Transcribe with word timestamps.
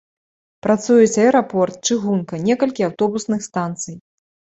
Працуюць 0.65 1.19
аэрапорт, 1.25 1.75
чыгунка, 1.87 2.39
некалькі 2.47 2.87
аўтобусных 2.89 3.45
станцый. 3.49 3.95